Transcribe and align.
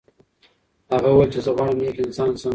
هغه 0.93 1.09
وویل 1.09 1.29
چې 1.33 1.39
زه 1.45 1.51
غواړم 1.55 1.77
نیک 1.81 1.97
انسان 2.05 2.29
شم. 2.41 2.49